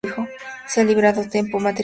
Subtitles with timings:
[0.03, 0.11] Ni
[0.65, 1.79] se ha liberado tampoco material extra alguno.